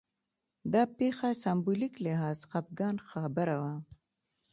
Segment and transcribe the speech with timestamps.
[0.73, 3.75] دا پېښه سېمبولیک لحاظ خپګان خبره وه